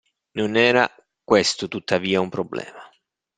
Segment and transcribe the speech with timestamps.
[0.33, 0.91] Non era
[1.23, 2.81] questo tuttavia un problema.